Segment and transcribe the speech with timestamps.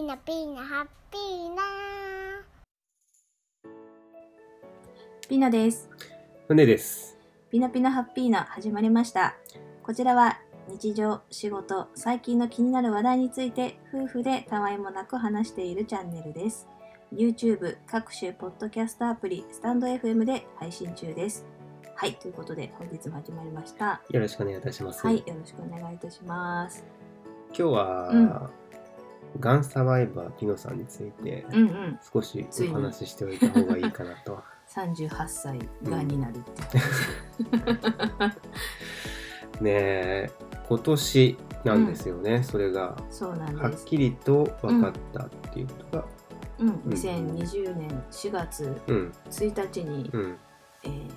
[0.00, 1.62] ーナピーナハッピーナ
[5.28, 5.90] ピノです。
[6.48, 7.18] 船です。
[7.50, 9.36] ピノピノハッピーナ始まりました。
[9.82, 10.38] こちらは
[10.68, 16.66] 日常、仕事、最近の気になる話題について夫婦でたわいもなく話しているチャンネルです。
[17.12, 21.44] YouTube、各種ポッドキャストアプリ、スタンド FM で配信中です。
[21.94, 24.00] はい、ということで本日も始まりました。
[24.08, 25.06] よろしくお願いいたします。
[25.06, 26.82] はい、よろしくお願いいたします。
[27.48, 28.50] 今日は、
[29.34, 31.98] うんガンサバイバーピノさんについてうんうん。
[32.12, 34.42] 少しお話ししておいた方がいいかなと。
[34.74, 36.78] 38歳がんになるって
[39.60, 40.30] ねえ、
[40.68, 42.96] 今年なんですよね、それが。
[43.10, 43.84] そうなんはっです。
[43.84, 46.04] きりと分かったっていうことが。
[46.58, 50.38] うん、2020年4月うん、1日に、うん、
[50.84, 51.10] えー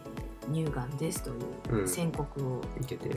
[0.52, 3.10] 乳がんですといううん宣告をいけて。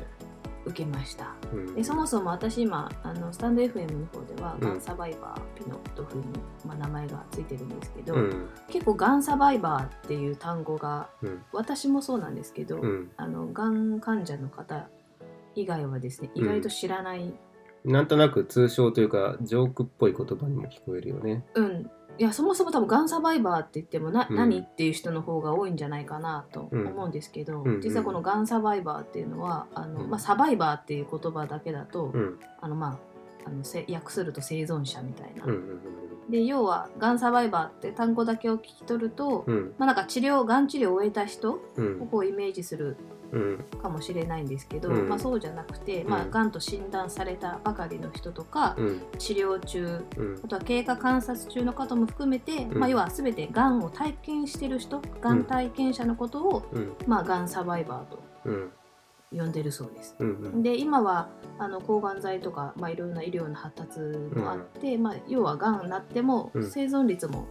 [0.69, 1.35] 受けました。
[1.53, 4.69] うん、でそもそも私今あのスタンド FM の方では、うん。
[4.69, 6.25] がんサバイバーピノというふうに、
[6.65, 13.11] まあ、名前がついてるんですけど、うん、結構がんサバイバーっていう単語がうん、私もそうなんですけど、うん。
[13.17, 14.89] あのがん患者の方
[15.55, 17.35] 以外はですね意外と知らない、
[17.85, 21.45] なんとなく通称というか、ジョークっぽい言葉にも聞こえるよね。
[21.55, 24.37] うん、いやそもそも多分がんサバイバーって言ってもな、うん。
[24.37, 27.81] 何っていう人の方が多いんじゃないかなと思うんですけど、うん。
[27.81, 30.11] 実はこのがんサバイバーっていうのはあの、うん。
[30.11, 32.99] まあ、サバイバーっていう言葉だけだと、うん、あのま
[33.45, 35.45] ああのせ訳すると生存者みたいな。
[36.29, 43.18] で要はがんサバイバーって単語だけを聞き取ると、うん、まあなんか治療がん治療を終えた人うん、をこうイメージするうん、
[43.83, 45.09] かもしれないんですけど、うん。
[45.09, 46.31] まあ、そうじゃなくて、まあ、うん。
[46.31, 50.41] がんと診断されたばかりの人とか、うん、治療中うん。
[50.45, 52.79] あ、とは経過観察中の方も含めて、うん。
[52.79, 55.45] まあ、要は全てがんを体験してる人がん。
[55.45, 58.73] 体験者のことを、うん、まあ、がんサバイバーとうん、
[59.37, 60.17] 呼んでるそうです。
[60.19, 66.71] うん、で今はあの抗がん剤とか、まあ、いろんな医療の発達もあって、まあ、要はがんになってもうん。
[66.71, 67.47] 生存率も、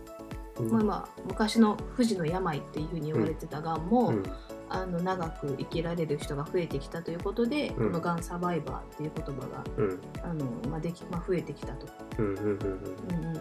[0.60, 4.24] うん、まあ、まあ昔の不治の病っていうふうに言われてたがんも、うん、
[4.70, 7.88] あの長く生きられる人が増えてきたということで、うん。
[7.88, 11.88] このがんサバイバーっていう言葉がうん、あの、まあできまあ、増えてきたと。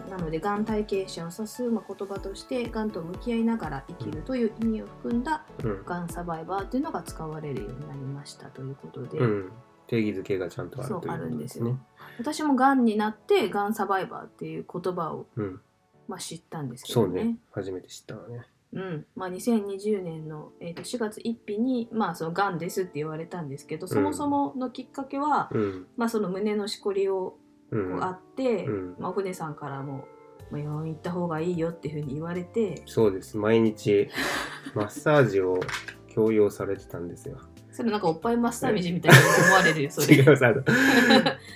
[0.09, 9.51] なので、がん体験者を指す、まあ、言葉として、がんと向き合いながら生きるという意味を含んだ、うん、がんサバイバーというのが使われるようになりましたということで、うん、
[9.87, 11.77] 定義づけがちゃんとあるということですすね。
[12.19, 15.61] 私もがんになって、がんサバイバーっていう言葉を、うん、
[16.07, 17.23] まあ、知ったんですけそうどね。
[17.23, 18.45] ね、初めて知ったわね。
[18.73, 27.37] うんまあ、2020年の、えー、と4月1日に、まあ、そのがんですって言われたんですけど、そもそものきっかけは、うん、まあ、その胸のしこりを
[27.71, 30.07] う、こうんあって、うんまあ、お船さんからも、
[30.51, 33.37] まあ、病院行った方がいいよっていうふうに言われて、そうです。
[33.37, 34.09] 毎日
[34.75, 35.59] マッサージを
[36.07, 37.37] 強要されてたんですよ。
[37.71, 40.15] それなんかおっぱいマッサージみたいに思われるよ、それ。
[40.15, 40.37] 違う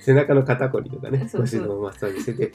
[0.01, 2.51] 背中の肩こりとかね、腰のマッサージしてて、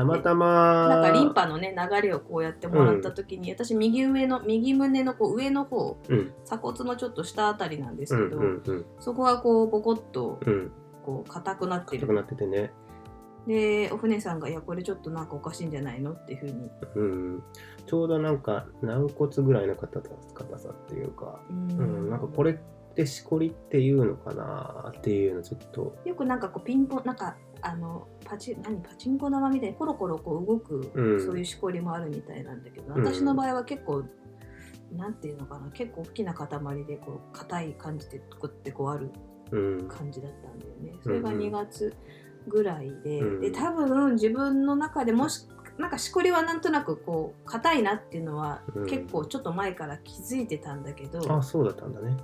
[0.00, 10.72] たまたま、なんかリンパのね流れをこうやってもらった時に、私右上の右胸のこう上の方うん、鎖骨のちょっと下あたりなんですうん、けど、うん、うん、そこがこうボコッとうん、
[11.04, 12.72] こう硬くなって硬くなるっててね。
[13.46, 16.70] でお船さんが「いやこれちょっとなんかおかしいんじゃないの?」っていうふうに。
[16.94, 17.42] うん、
[17.86, 22.56] ちょうどなんか軟骨ぐらいの硬さ硬さっていうか、ううんん、なんかこれっ
[22.94, 31.20] てしこりっていうのかなっていうのちょっと、よくなんかこうピンポンなんかあのパチ何パチンコ玉みたいにコロコロこう動く、うん。
[31.20, 33.04] そういうしこりもあるみたいなんだけどうん。
[33.04, 34.04] 私の場合は結構、
[34.92, 36.48] なんていうのかな結構大きな塊
[36.84, 39.10] でこう硬い感じでこうってこうある
[39.52, 40.92] うん、感じだったんだよね。
[41.02, 41.42] それがうんうん。
[41.42, 41.92] 2月
[42.46, 43.40] ぐらいで、うん。
[43.40, 45.46] で多分自分の中でもし
[45.80, 48.86] なんかしこりはなんとなくこう硬いなっていうのは、うん。
[48.86, 52.16] 結構ちょっと前から気づいてたんだけどあ、そうだったんだね。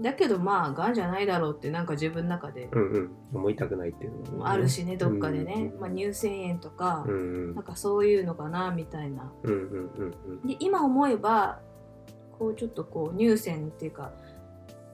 [0.00, 4.50] だけどまあがんじゃないだろうってなんか自分の中でうんうん、思いたくないっていうのもね。
[4.50, 7.14] あるしねどっかでね、うんまあ、乳腺炎とか、うんう
[7.52, 7.54] ん。
[7.54, 9.32] なんかそういうのかなみたいな。
[9.44, 9.90] うんうん
[10.28, 11.60] うんで今思えば
[12.38, 14.12] こうちょっとこう乳腺っていうか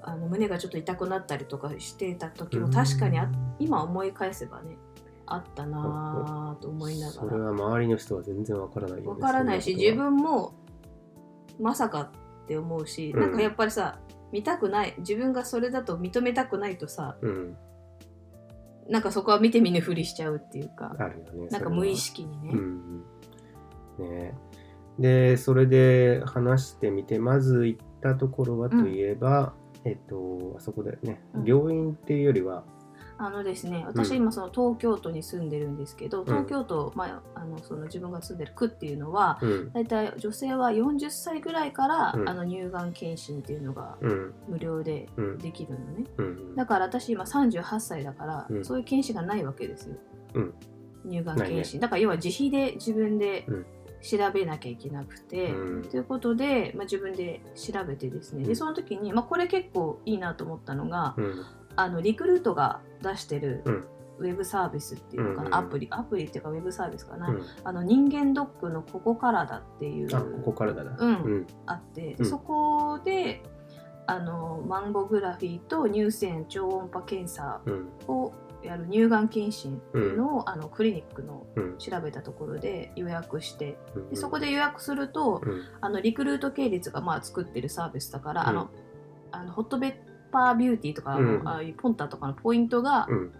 [0.02, 4.76] あの胸がちょっと痛くなったりとかしてた時も確かにあ今思い返せばね
[5.30, 10.54] あったなぁと思いなそれがらは周りの人は全然わからないよわねからないし自分も
[11.60, 12.10] まさかっ
[12.46, 13.20] て思うし、うん。
[13.20, 14.00] なんかやっぱりさ
[14.32, 17.56] 見たくない自分がそれだと認めたくないとさうん。
[18.88, 23.04] なんかそこは見て見ぬふりしちゃうっていうかあるよねなんか無意識にね、うん
[24.00, 24.10] うん。
[24.10, 24.34] ね。
[24.98, 29.54] でそれで話してみてまず行ったところはといえば、
[29.84, 31.44] えっとあそこだよね、うん。
[31.44, 32.64] 病院っていうよりは
[33.22, 34.16] あのですね、私うん。
[34.16, 39.72] 今その東京都に住んでるんですけど、東京都、まあ、あのその自分が住んでる区っていうのは、うん。
[39.72, 42.28] 大体女性は40歳ぐらいから、うん。
[42.28, 44.34] あの乳がん検診っていうのがうん。
[44.48, 45.38] 無料でうん。
[45.38, 46.04] できるのね。
[46.16, 46.54] うん。
[46.56, 48.64] だから私今38歳だから、うん。
[48.64, 49.96] そういう検診がないわけですよ。
[50.34, 50.54] うん。
[51.06, 53.66] 乳がん検診、だから要は自費で自分でうん。
[54.02, 55.82] 調べなきゃいけなくて、うん。
[55.82, 58.48] ということで、まあ、自分で調べてですね、うん。
[58.48, 61.44] でその時に、まあ、これ結構いいなと思ったのが、うん
[61.76, 63.84] あのリクルートが出してるうん。
[64.20, 67.42] ウェブサービスっていうのかな、うんアプリアプリっていうかウェブサービスかな、うん。
[67.64, 70.96] あの人間ドックのここからだっていうあここからだな。
[70.98, 71.22] うん。
[71.22, 71.46] うん。
[71.66, 72.26] あって、でうん。
[72.26, 73.42] そこで
[74.06, 77.88] あのマンボグラフィーと乳腺超音波検査うん。
[78.08, 80.16] をやる乳がん検診うん。
[80.18, 81.78] の,、あのクリニックのうん。
[81.78, 84.08] 調べたところで予約してうん。
[84.10, 85.62] でそこで予約するとうん。
[85.80, 88.48] あのリクルート系列がまあ作ってるサービスだから、うん。
[88.48, 88.70] あの
[89.32, 91.48] あのホットペッパービューティーとか、うん。
[91.48, 93.32] ああいうポンタとかのポイントがうん。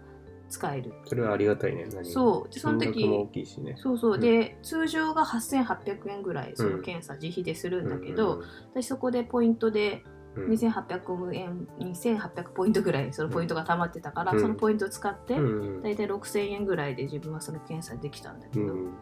[0.51, 2.53] 使える、それはありがたいね何そう。
[2.53, 3.75] でその時金額も大きいしね。
[3.77, 4.19] そうそう、うん。
[4.19, 8.43] で通常が8800円ぐらいその検査自費でするんだけど、
[8.73, 10.03] 私そこでポイントで
[10.35, 10.51] うん。
[10.51, 14.41] 2800円2800ポイントぐらいそのポイントが溜まってたから、うん。
[14.41, 15.39] そのポイントを使って、う
[15.79, 18.93] んだいたい6000円ぐらいで自分はその検査できたんだけど、うん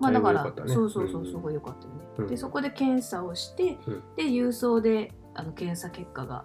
[0.00, 0.74] まあだからだいぶ良かったね。
[0.74, 2.26] そうそうそううんすごい良かったよね、うん。
[2.28, 4.02] でそこで検査をして、うん。
[4.16, 6.36] で郵送であの検査結果が、ま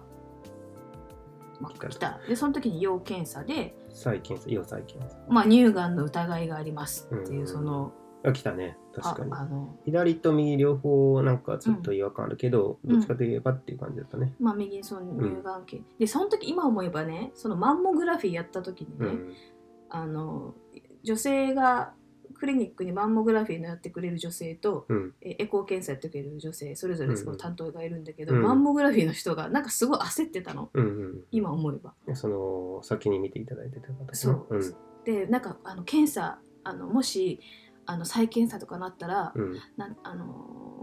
[1.68, 2.20] 来た。
[2.28, 5.18] でその時に要検査で、再検査要再検査。
[5.28, 7.46] まあ、乳がんの疑いがありますっていう、うん。
[7.46, 7.92] その
[8.22, 8.76] あ来たね。
[8.96, 9.32] あ確かに。
[9.32, 12.92] あの左と右両方なんかちょっと違和感あるけど、うん。
[12.92, 14.34] どっちかといえばっていう感じだったね。
[14.40, 19.34] まあ、右にその乳がん系、でその時今思えばねそのマンモグラフィーやった時にね、うん。
[19.88, 20.54] あの
[21.02, 21.92] 女性が
[22.34, 25.14] クリニックにマンモグラフィーのやってくれる女性とうん。
[25.20, 31.94] えエコー検査やってくれる女性それぞれその担当がいるんだけど、うんマンモグラフィーの人がなんかすごい焦ってたのうん今思えば。
[32.06, 32.16] うん。
[32.16, 34.74] その、先に見ていただいてた方そううん。
[35.04, 37.40] でなんかあの検査あのもし
[37.86, 39.54] あの再検査とかなったら、うん。
[39.76, 40.80] なあのー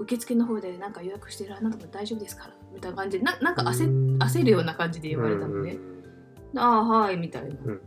[0.00, 5.76] 受付の方でなんか予約してるあなたも大丈夫ですからみたいな感じでななんか焦うん焦るような感じで言われたのね。
[6.56, 7.56] ああはいみたいな。
[7.64, 7.68] うん。
[7.68, 7.80] うん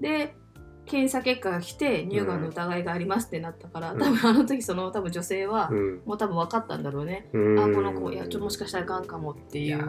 [0.00, 0.36] で
[0.86, 6.02] 検査結果が来て乳がんの疑いがありますってなったから、うん多分あの時その多分女性は、うん。
[6.06, 7.28] もう多分分かったんだろうね。
[7.32, 7.58] うん。
[7.58, 9.84] あこの子いやちょもしかしたらがんかもっていう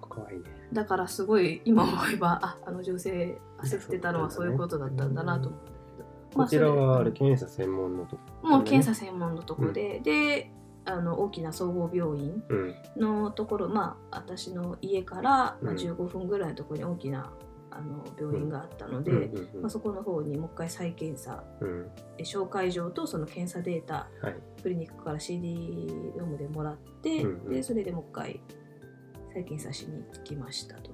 [0.00, 0.42] 怖いね。
[0.72, 8.48] だからすごい今思えばああの女性焦ってたのはそういうことだったんだなと思うんだけど、まこちらはあれ、検査専門のとこ。
[8.48, 10.50] もう検査専門のところで、で
[10.84, 12.74] あの大きな総合病院うん。
[12.96, 17.30] のところまあ私の家から、まあ、うん15分ぐらいのところに大きな
[17.76, 19.18] あの病院があったので、うん
[19.54, 21.90] うんまあ、そこの方にもう一回再検査うん。
[22.18, 24.36] え紹介状とその検査データはい。
[24.62, 28.40] クリニックから CD ロムでもらって、うんうんでそれでもう一回
[29.34, 30.90] 再検査しに行きましたと。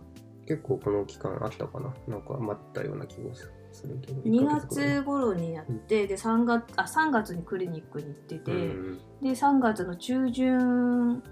[0.47, 1.93] 結構この期間あったかな？
[2.07, 4.23] なんか待ったような気がするけど。
[4.23, 11.23] 2 1ヶ月頃にやって、で 3, 月あ3月にクリニックに行ってて、うんで3月の中旬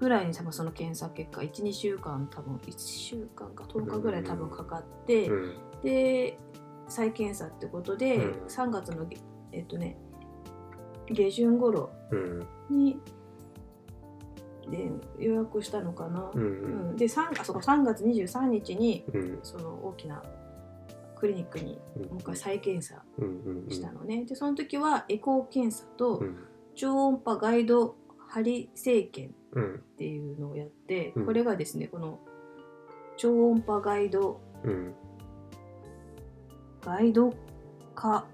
[0.00, 5.56] ぐらいに多分その検査結果12週間多分1週間か10日ぐらい多分かかって、うん。
[5.84, 6.38] で
[6.88, 9.06] 再検査ってことで、うん3月の
[9.52, 9.98] えっとね
[11.10, 12.46] 下旬頃うん。
[12.70, 12.98] に
[14.70, 16.40] で予約したのかな、うん。
[16.40, 16.96] ううんん。
[16.96, 19.38] で 3, あそうか3月23日にうん。
[19.42, 20.22] その大きな
[21.16, 23.02] クリニックにもう一回再検査。
[23.68, 26.36] したのね、でその時はエコー検査とうん。
[26.74, 27.96] 超音波ガイド
[28.28, 29.39] 針生検うん。
[29.58, 29.62] っ
[29.96, 31.26] ていうのをやって、うん。
[31.26, 32.20] これがですねこの
[33.16, 34.94] 超音波ガイドうん。
[36.82, 37.34] ガイド
[37.94, 38.26] 化。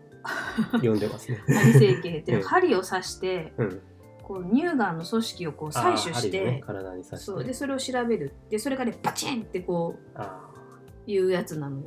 [0.72, 0.98] 読ん。
[0.98, 1.40] でますね。
[1.46, 2.42] 針生検ってうん。
[2.42, 3.82] 針を刺してうん。
[4.22, 7.26] こう乳がんの組織をこう採取して、ね体に刺して。
[7.26, 7.44] そう。
[7.44, 8.34] でそれを調べる。
[8.50, 10.40] でそれがねバチンってこあ
[11.06, 11.84] ういうやつなのよ。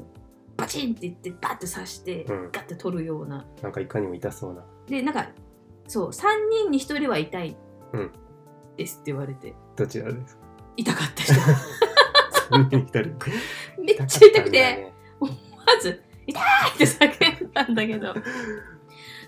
[0.58, 2.50] バチンって言ってバッて刺して、うん。
[2.52, 3.46] ガッて取るような。
[3.60, 4.66] ーなんかいかにも痛そうな。
[4.88, 5.30] でなんか
[5.88, 7.58] そう3人に1人は痛い。
[7.94, 8.12] うん
[8.80, 10.42] ですって言われて、どちらですか？
[10.78, 11.34] 痛かった人。
[13.82, 14.94] めっちゃ痛くて、ね。
[15.20, 15.28] ま
[15.82, 16.44] ず「痛い!」
[16.76, 18.14] って叫んだんだけど。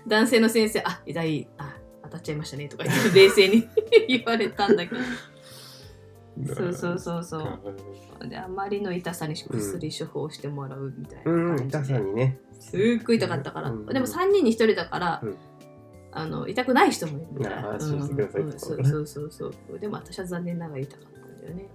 [0.06, 3.68] 男性の先生「あ痛いあ当たっちゃいましたね」とか言って冷静に
[4.08, 5.00] 言われたんだけど。
[6.54, 8.28] そうそうそうそう。
[8.28, 12.38] であまりの痛さに薬処方してもらうみたいなうん、感じで、痛さにね。
[12.58, 15.36] すっごい痛かったから、うんでも3人に1人だから、うん
[16.12, 19.78] あの痛くない人もいるみたいあな、安心してくださいうんそうそうそうそう。
[19.78, 21.18] でも私は残念ながら痛かった。
[21.20, 21.68] んだよね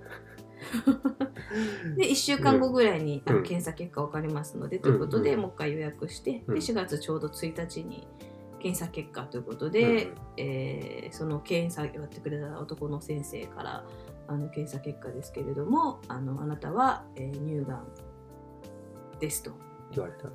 [1.98, 6.56] で1週間後ぐらいに、あのうん検査結果分かりますので、ということで、うんもう一回予約して、うん。
[6.56, 8.08] で4月ちょうど1日に
[8.60, 13.86] 検査結果ということで、えーその検査やってくれた男の先生から
[14.28, 17.88] あの検査結果ですけれどもあのあなたは、えー乳がん
[19.20, 19.52] ですと。
[19.94, 20.30] 言われた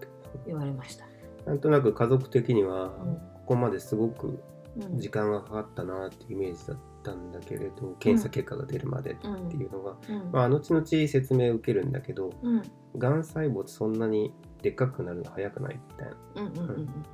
[0.46, 1.04] 言われました。
[1.44, 4.42] なんとなく家族的には、うんここまですごく
[4.76, 4.98] うん。
[4.98, 10.32] 時間がかかったなっていうイメージだったんだけれど、検査結果が出るまでっていうのが、うん。
[10.32, 12.62] まあ後々説明を受けるんだけどうん。
[12.96, 14.32] がん細胞ってそんなに
[14.62, 16.16] でっかくなるの早くないみたいな。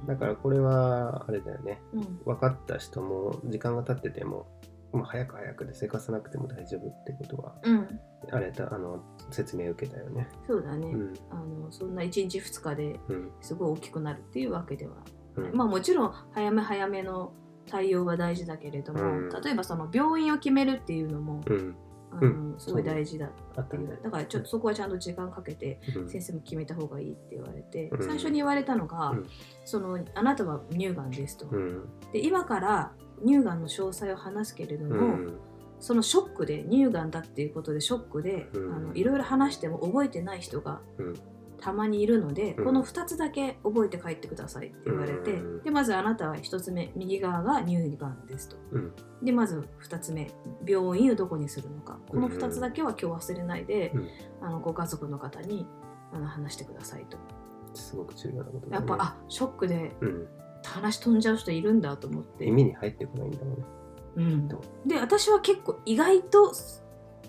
[0.07, 1.81] だからこれはあれだよね。
[1.93, 2.21] うん。
[2.25, 4.47] 分かった人も時間が経ってても
[4.93, 8.01] もう早く早くでせかさなくても大丈夫ってことはうん。
[8.31, 10.29] あれだあの説明を受けたよね。
[10.47, 11.15] そうだね、うん。
[11.31, 13.31] あのそんな1日2日でうん。
[13.41, 14.97] すごい大きくなるっていうわけでは
[15.41, 15.57] うん。
[15.57, 17.33] まあもちろん早め早めの
[17.69, 19.29] 対応は大事だけれども、うん。
[19.43, 21.77] 例えばその病院を決めるっていうのも、うん。
[22.11, 26.09] あうのすごい大事だっていうだからちょっとそこはちゃんと時間かけてうん。
[26.09, 28.03] 先生も決めた方がいいって言われて、うん。
[28.03, 29.27] 最初に言われたのが、うん。
[29.65, 31.89] そのあなたは乳がんですと、うん。
[32.13, 32.93] で今から
[33.25, 35.39] 乳がんの詳細を話すけれども、うん。
[35.81, 38.75] そのショックで乳がんだっていうことでショックで、うん。
[38.75, 41.15] あのいろいろ話しても覚えてない人がうん
[41.61, 42.65] たまにいるので、うん。
[42.65, 45.63] この2つだけ覚えて帰ってくださいって言われて、うん。
[45.63, 48.57] でまずあなたは1つ目右側が乳がんですと。
[48.73, 48.93] うん。
[49.23, 50.31] でまず2つ目
[50.67, 51.99] 病院をどこにするのか。
[52.09, 54.09] この2つだけは今日忘れないで、うん。
[54.41, 55.67] あのご家族の方に
[56.13, 57.19] あの話してくださいと。
[57.75, 58.87] すごく重要なことだね。
[58.89, 60.29] やっぱ、あショックでうん。
[60.65, 63.65] 話飛んじゃう人いるんだと思って、耳に入ってこないんだもんね。
[64.17, 64.49] うん。
[64.49, 66.53] どで私は結構意外と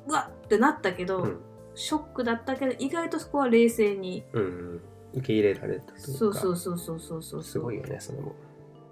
[0.07, 1.48] うわっってなったけど、うん
[1.79, 4.25] ショックだったけど意外とそこは冷静に。
[4.33, 4.81] うんうん。
[5.13, 6.01] 受け入れられたというか。
[6.01, 7.43] そうそうそうそうそうそう。
[7.43, 8.35] すごいよねそれも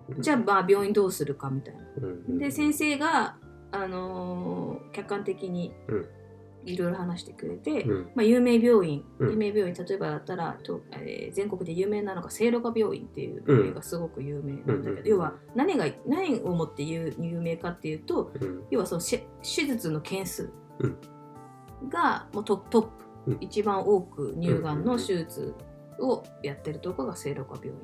[0.09, 1.81] うんじゃあまあ病院どうするかみたいな。
[1.97, 2.37] うんうん。
[2.39, 3.35] で先生が、
[3.71, 6.05] あのー客観的にうん。
[6.65, 8.03] いろいろ話してくれて、うん。
[8.15, 9.29] まあ、有名病院、うん。
[9.31, 15.07] 有名病院例えばだったらと、えー全国で有名なのが聖路加病院っていう病院がすごく有名なんだけど、うん。
[15.07, 18.63] 要は何が何をもって有有名かっていうとうん。
[18.71, 20.49] 要はそのし手術の件数。
[20.79, 20.97] うん
[21.89, 22.89] がもうトトップ、
[23.27, 23.37] うん。
[23.41, 25.53] 一番多く乳がんの手術
[25.99, 27.77] をやってるところが聖路加病院。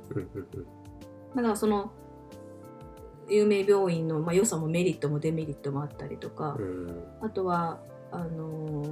[1.35, 1.91] だからその
[3.29, 7.03] 有名病院の、まあ、良さもメリットもデメリットもあったりとか、うん。
[7.21, 7.81] あとは
[8.11, 8.83] あの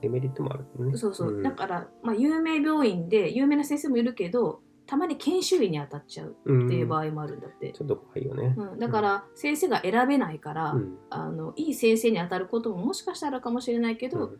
[0.00, 0.92] デメリットもあるのね。
[0.92, 1.42] ーそうそう、ん。
[1.42, 4.59] だから、まあ、有名病院で有名な先生もいるけど
[4.90, 6.66] たまに研修医に当たっちゃううん。
[6.66, 8.56] っていう場合もあるんだって、ちょっと怖いよね。
[8.56, 8.78] うん。
[8.80, 10.98] だから先生が選べないから、うん。
[11.10, 14.32] あのいい先生に当たることももしかしたらあるかもしれないけど、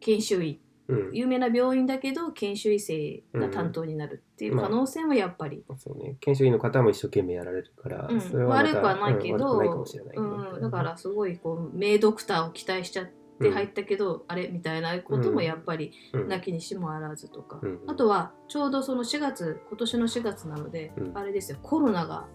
[0.00, 0.62] 研修医。
[0.88, 1.10] うん。
[1.12, 6.16] 有名な病院だけど研修医生が担当になるっていう可能性もやっぱり、そうね。
[6.20, 8.18] 研修医の方も一生懸命やられるからうん。
[8.18, 9.58] それはまた悪くはないけど。
[9.58, 16.28] うん、だからすごいこう名ドクターを期待しちゃって入ったけど、あれみたいなこともやっぱりうん。
[16.28, 21.18] なきにしもあらずとか、うんあとはちょうどその4月今年の4月なので、うん。
[21.18, 22.26] あれですよコロナが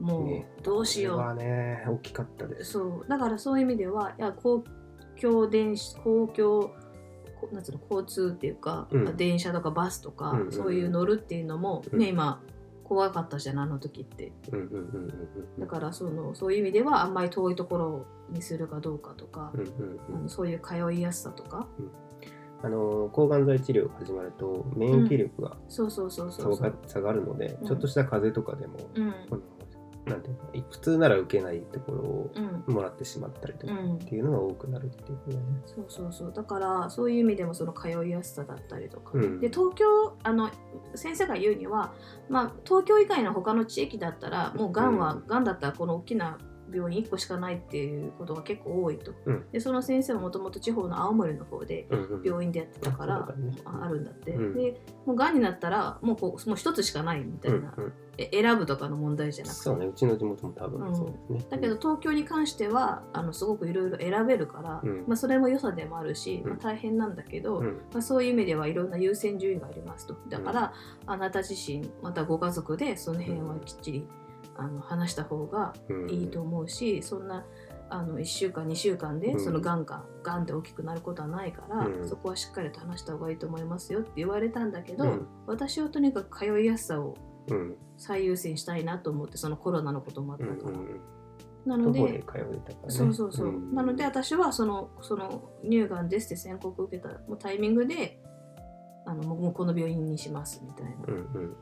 [0.00, 0.46] もね。
[0.60, 2.72] うどうしよう、これはね大きかったです。
[2.72, 3.08] そう。
[3.08, 4.64] だからそういう意味ではいや公
[5.20, 6.74] 共電子公共
[7.40, 9.16] こなんつうの交通っていうか、うん。
[9.16, 10.52] 電車とかバスとか、うんうんうん。
[10.52, 11.98] そういう乗るっていうのも、うん。
[11.98, 12.40] ね今
[12.84, 14.32] 怖かったじゃんあの時って。
[14.52, 15.60] うんうんうんうんうん。
[15.60, 20.16] だからそのそういう意味ではあんまり遠いところにするかどうかとかう、んうんうん。
[20.16, 21.66] あのそういう通いやすさとか。
[22.62, 26.70] あの抗がん剤治療が始まると免疫力がそうそうそうそ下うそう。
[26.70, 27.66] が下がるので、うん。
[27.66, 29.12] ちょっとした風邪とかでも、うん。
[29.28, 29.42] この
[30.06, 32.74] なんていうの普通なら受けないところをうん。
[32.74, 35.44] もらってしまったりとかうんっていうのが多くなるっていうことだね。
[35.66, 36.32] そうそうそう。
[36.32, 39.40] だからそういう意味でもその通いやすさだったりとか、うん。
[39.40, 39.86] で東京
[40.22, 40.50] あの
[40.94, 41.92] 先生が言うには、
[42.28, 45.26] まあ、東京以外の他の地域だったらもうがんは、うん。
[45.26, 46.38] がんだったらこの大きな
[46.72, 49.44] 病院1個しかないっていうことが結構多いと、うん。
[49.52, 53.28] でその先生はもともと地方の青森の方でうんうん病院でやってたから、
[53.64, 54.54] あるんだって、うん。
[54.54, 59.62] でもうがんになったらもうこうもう一つしかないみたいな、うんうんえ選ぶとかの問題じゃなくて。
[59.62, 61.46] そうね、うちの地元も多分そうですね。
[61.50, 65.04] だけど東京に関してはあのすごくいろいろ選べるから、うん。
[65.06, 66.50] まあ、それも良さでもあるし、うん。
[66.50, 67.66] まあ、大変なんだけど、うん。
[67.92, 70.16] まあ、そういう意味ではいろんな優先順位がありますと。
[70.28, 70.72] だから、
[71.06, 74.06] あなた自身またご家族でその辺はきっちり、
[74.56, 76.10] あの話した方がうん。
[76.10, 77.44] いいと思うし、そんな
[77.90, 79.40] あの1週間2週間でうん。
[79.40, 82.08] そのがんががんで大きくなることはないから、うん。
[82.08, 85.26] そこはしっかりと話した方がいいと思いますよって言われたんだけど、うん。
[85.46, 87.16] 私はとにかく通いやすさを
[87.48, 87.76] うん。
[87.96, 90.78] 最優先したいなと思ってそのコロナのこともあっうんたから。
[90.78, 91.00] うん
[91.66, 92.22] なので。
[92.88, 93.74] そうそうそう、ん。
[93.74, 98.20] なので私はそのその乳がんですって宣告を受けたもうタイミングで
[99.06, 101.56] あのもうこの病院にしますみたいな、うんうん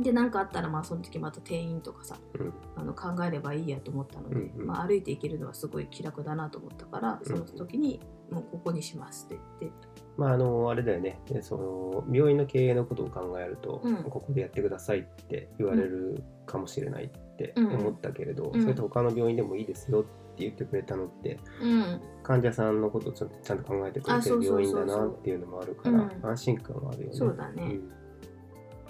[0.00, 2.46] で何かあったらまあその時また転院とかさうん。
[2.46, 4.66] うんあの考えればいいやと思ったので、うんうん。
[4.66, 8.00] まあ、歩いていけるのはすごい気楽だなと思ったからその時に
[8.30, 11.20] もうここにしますって言って、まああのあれだよね。
[11.26, 14.02] でその病院の経営のことを考えると、うん。
[14.02, 18.60] ここでやってくださいって言われるかもしれないってうん思ったけれど、うん。
[18.60, 22.00] それと他の病院でもいいですよって言ってくれたのってうん。
[22.22, 27.14] 患者さんのことをちゃんちゃんと考えてくれてる病院だなっていうのもあるからうん安心感はあるよね。
[27.14, 27.78] そうだね。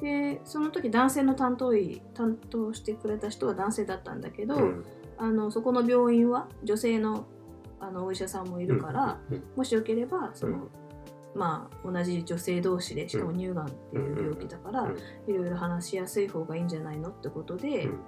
[0.01, 4.85] でその時男性の担当医担当してくれた人は男性だったんだけど、うん。
[5.17, 7.27] あのそこの病院は女性の
[7.81, 9.43] あのお医者さんもいるから、うん。
[9.57, 10.69] もしよければその、
[11.35, 14.97] まあ同じ女性同士でしかも乳がんっていう病気だから、うん。
[15.33, 18.01] いろいろ話しやすい方がいいんじゃないのってことで、うん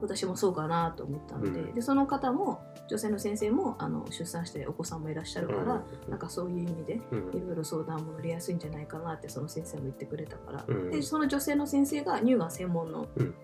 [0.00, 1.74] 私もそうかなと思ったので,、うん。
[1.74, 5.64] でその方も女性の先生もあの出産してお子さんもいらっしゃるから、う
[6.08, 6.10] ん。
[6.10, 7.18] なんかそういう意味でうん。
[7.36, 10.90] いろいろ相談も乗りやすいんじゃないかなってその先生も言ってくれたから、うん。
[10.90, 13.34] でその女性の先生が乳がん専門のうん。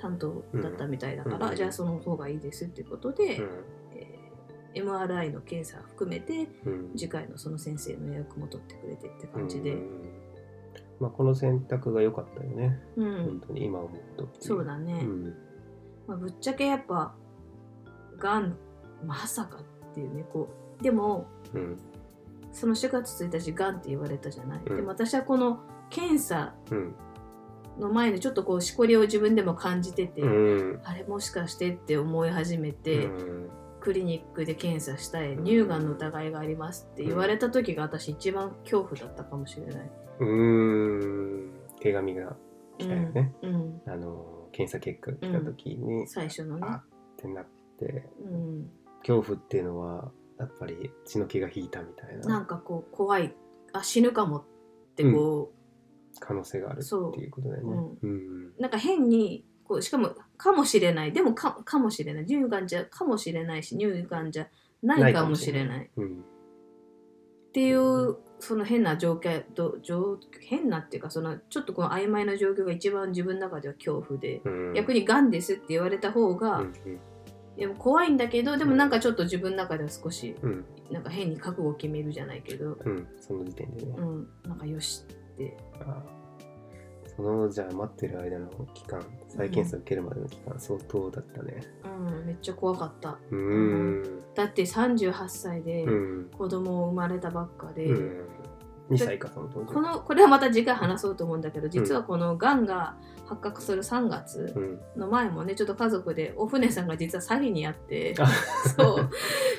[0.00, 1.56] 担当だったみたいだから、うん。
[1.56, 3.64] じゃあその方がいいですっていうことで、うん。
[3.94, 4.18] えー
[4.74, 6.92] MRI の検査含めてうん。
[6.96, 10.18] 次回のその先生の予約も取ってくれてって感じで、うん。
[11.00, 13.24] まあ、この選択が良かったよね、うん。
[13.24, 15.34] 本当に今思うとそうだね、うん
[16.08, 17.14] まあ、ぶっちゃけやっぱ
[18.18, 18.56] がん
[19.06, 20.48] まさかっていうねこ
[20.80, 20.82] う。
[20.82, 21.78] でもうん。
[22.50, 24.76] その4月1日がんって言われたじゃない、うん。
[24.76, 25.60] でも私はこの
[25.90, 26.94] 検査うん。
[27.78, 30.26] の前にちょっとこうしこりを自分でも感じてて、う
[30.78, 30.80] ん。
[30.82, 33.50] あれもしかしてって思い始めて、うん。
[33.80, 35.44] クリニックで検査したいうん。
[35.44, 39.90] 乳がんの疑いがありますって言われた時が私一番恐怖だったかもしれない。
[40.20, 41.58] うーん。
[41.80, 42.34] 手紙が
[42.78, 46.62] 来たよね、うん、あの検査結果が来た時に、最初のね。
[46.64, 46.84] あっ
[47.16, 47.46] てなっ
[47.78, 52.28] てうん、恐怖っていうのはやっぱり血の気が引いたみたいな。
[52.28, 53.34] なんかこう怖い
[53.72, 54.44] あ死ぬかもっ
[54.96, 55.52] てこ
[56.20, 57.76] 可能性があるそうっていうことだよね。
[58.02, 58.06] う。
[58.06, 58.52] ん。
[58.58, 61.12] う、なんか変にこうしかもかもしれない。
[61.12, 62.26] でもかかもしれない。
[62.26, 64.48] 乳がんじゃかもしれないし乳がんじゃ
[64.82, 65.90] ないかもしれない。
[65.96, 66.20] うん。
[66.20, 76.72] っていうその変な状況と状変なっていうかそのちょっとこの曖昧な状況が一番自分の中では恐怖で、うん、逆にがんですって言われた方が、うん
[77.58, 80.64] いや怖いんだけどでもなんかちょっと自分の中では少しうん。
[80.90, 83.94] なんか変に覚悟を決めるじゃないけど、うん、その時点でね。
[83.98, 85.04] うん、なんかよし
[85.34, 85.56] って。
[85.80, 86.02] あ
[87.18, 91.64] そのじゃあ待ってる間の期間再検査受けるまでの期間、相当だったね。
[91.84, 93.18] うんめっちゃ怖かった。
[93.32, 94.22] うーん。
[94.36, 96.30] だって38歳でうん。
[96.30, 98.24] 子供を生まれたばっかで、うん。
[98.90, 99.74] 2歳かその当時。
[99.74, 102.94] このこれはまた次回話そうと思うんだけど実はこのがんが
[103.26, 104.80] 発覚する3月うん。
[105.00, 108.28] の前もねちょっと家族でお船さんが実は詐欺にあってあ。
[108.76, 109.10] そう。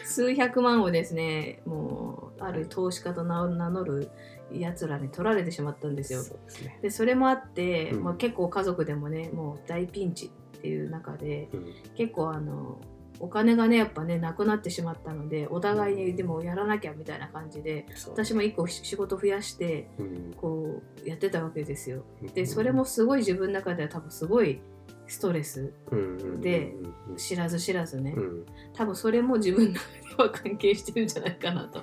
[0.06, 4.10] 数百万をですねもうある投資家と名乗る
[4.54, 6.24] やつらに取られてしまったんですよ。
[6.24, 6.80] そうですね。
[6.82, 12.80] でそれもあって、うんまあ、結構家族でもねもう大ピンチっていう中でうん結構あの
[13.22, 22.04] お金がねやっぱねなくなってしまったのでお互いにでもやらなきゃみたいな感じでそう私も一個仕事増やしてうんこうやってたわけですよ。
[22.22, 24.62] うんでそれもすごい自分の中では多分すごい
[25.10, 26.76] ストレスうんで
[27.10, 28.46] うん知らず知らずね、うん。
[28.74, 29.80] 多分それも自分の中
[30.18, 31.82] では関係してるんじゃないかなと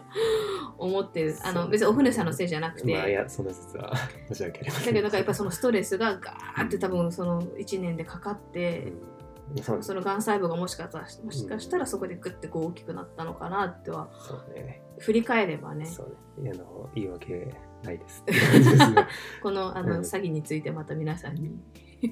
[0.79, 1.37] 思ってる。
[1.43, 3.93] あの別にお船さんのせいじゃなくて、まあいやその説は
[4.29, 4.87] 申し訳ありません。
[4.87, 8.93] だけどなんかやっぱそのストレスがガーって多分その1年でかかって、
[9.57, 9.63] うん。
[9.63, 14.09] そのがん細胞がもしかしたらもしかしたらそこでグッてこう大きくなったのかなっては
[14.55, 14.83] ね。
[14.99, 15.87] 振り返ればね。
[15.87, 16.05] そ
[16.39, 16.53] うね。
[16.55, 18.25] あの言い訳ないです。
[19.43, 20.01] このあの、うん。
[20.03, 21.51] 詐欺についてまた皆さんに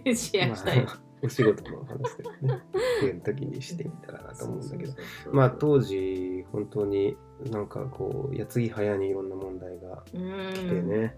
[0.14, 0.84] シェアしたい。
[0.84, 2.60] ま あお仕事の話でね、
[2.98, 4.92] っていう時にしてみたらなと思うんだけど。
[4.92, 7.16] そうそうそうまあ当時本当に
[7.50, 11.16] なんかこう矢継ぎ早にいろんな問題がうん来てね、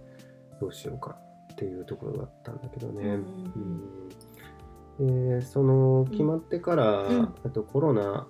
[0.61, 1.19] どうしようか
[1.53, 3.03] っていうところだったんだけどね。
[3.03, 4.07] うんうん
[4.99, 8.27] でその決まってから、うんあとコロナ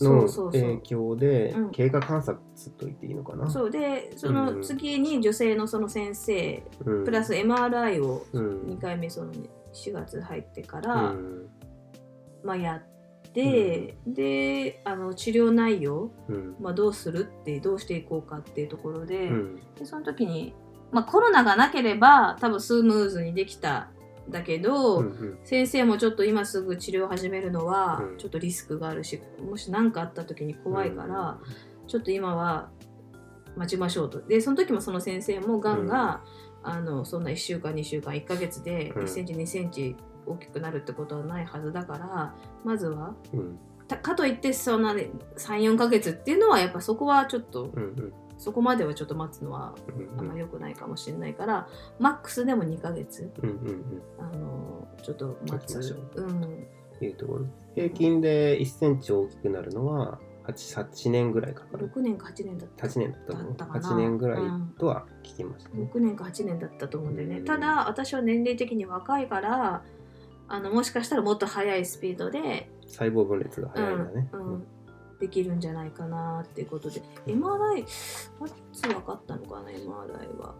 [0.00, 1.70] の影響でうん。
[1.70, 2.36] 経過観察
[2.78, 3.48] と言っていいのかな？
[3.50, 7.04] そうでその次に女性のその先生うん。
[7.04, 8.60] プラス MRI をうん。
[8.62, 11.46] 2回目その4月入ってかうら、ん。
[12.42, 12.82] まあ、やっ
[13.32, 16.56] て、であの治療内容、うん。
[16.60, 19.56] まあ、どうするってどうしていこうかっていうところで,、うん。
[19.78, 20.54] でその時に、
[20.92, 23.93] まあ、コロナがなければ多分スムーズにできたん
[24.28, 25.38] だけど、うんうん。
[25.44, 28.18] 先生もちょっと今すぐ治療を始めるのはうん。
[28.18, 31.38] ちょっとリスクがあるし、もし何かあった時に怖いから、
[31.86, 32.70] ちょっと今は
[33.56, 34.20] 待ちましょうと。
[34.22, 36.22] で、その時もその先生もがんが、
[36.62, 39.02] あのそんな1週間、2週間、1ヶ月でうん。
[39.04, 42.34] 1センチ、2センチ大きくなるってことはないはずだから、
[42.64, 43.14] まずは、
[44.02, 48.12] かといってそんな、ね、3、4ヶ月っていうのは、やっぱそこはちょっと、うんうん
[48.44, 51.66] そこまではちょっと待つのはうんあんま良くないかもしれないから、
[51.98, 54.02] マックスでも2ヶ月、うんうんうん。
[54.18, 55.52] あのちょっと待つ。
[55.52, 56.22] 待ちましょう。
[56.22, 56.66] ん。
[57.00, 57.46] いうところ。
[57.74, 62.86] 平均で1センチ大きくなるのは 8, 8年ぐらいかかる？6年か8年だった。
[62.86, 63.44] 8年だったの？
[63.44, 63.88] だったかな。
[63.88, 65.70] 8年ぐらいうんとは聞きました。
[65.70, 67.44] ね、6年か8年だったと思うんだよね、うん。
[67.46, 69.82] ただ私は年齢的に若いから
[70.48, 74.66] あのもしかしたらもっと速いスピードで、細胞分裂が早いんだね、うんうん
[75.20, 77.02] できるんじゃないかなっていうことで。
[77.26, 77.84] MRI い
[78.72, 80.54] つ分かったのかな MRI は。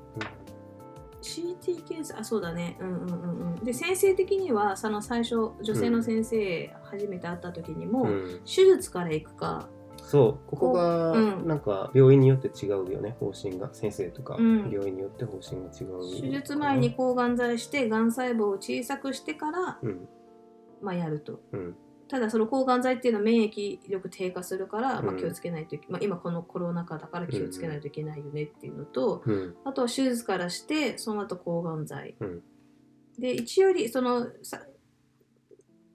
[1.23, 2.77] CT 検査あそうだね。
[2.81, 3.65] うんうんうんうん。
[3.65, 8.41] で先生的にはその最初女性の先生初めて会った時にも、うん。
[8.45, 9.69] 手術から行くか。
[9.97, 10.51] そう。
[10.51, 11.49] ここがうん。
[11.49, 13.17] なんか病院によって違うよね。
[13.19, 13.71] 方針が。
[13.73, 14.71] 先生とかうん。
[14.71, 16.21] 病院によって方針が違う。
[16.21, 20.09] 手術前に抗がん剤してがん細胞を小さくしてから、うん。
[20.83, 21.41] まあ、やると。
[21.53, 21.77] うん
[22.15, 32.43] ただその抗がん剤っていうのは免疫力低下するから、まあ、うん気をつけないといけ、まあ、今このコロナ禍だから気をつけないといけないよねっていうのと、うんあとは手術からしてその後抗がん剤、うん。
[33.19, 34.61] で一よりそのさ